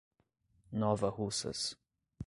Nova 0.71 1.13
Russas 1.13 1.77